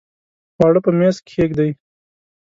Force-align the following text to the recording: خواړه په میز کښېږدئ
خواړه 0.55 0.79
په 0.85 0.91
میز 0.97 1.15
کښېږدئ 1.27 1.71